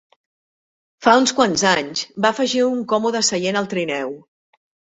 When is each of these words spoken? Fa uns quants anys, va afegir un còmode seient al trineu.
Fa 1.07 1.13
uns 1.25 1.33
quants 1.41 1.65
anys, 1.73 2.03
va 2.25 2.31
afegir 2.31 2.65
un 2.71 2.83
còmode 2.95 3.25
seient 3.31 3.61
al 3.63 3.73
trineu. 3.75 4.19